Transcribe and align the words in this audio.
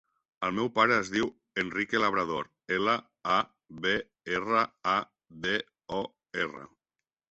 El 0.45 0.53
meu 0.59 0.69
pare 0.77 0.95
es 1.01 1.11
diu 1.15 1.29
Enrique 1.65 2.01
Labrador: 2.01 2.49
ela, 2.79 2.97
a, 3.37 3.39
be, 3.85 3.95
erra, 4.41 4.67
a, 4.99 5.01
de, 5.49 5.57
o, 6.05 6.05
erra. 6.49 6.71